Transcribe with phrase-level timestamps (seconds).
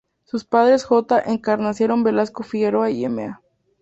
[0.23, 1.21] Sus padres J.
[1.31, 3.39] Encarnación Velasco Figueroa y Ma.